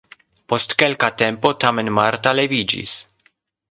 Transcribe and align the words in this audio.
Post 0.53 0.73
kelka 0.83 1.11
tempo 1.23 1.53
tamen 1.67 1.95
Marta 2.01 2.37
leviĝis. 2.43 3.01